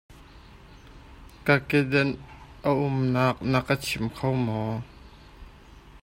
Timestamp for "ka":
1.45-1.55, 3.67-3.75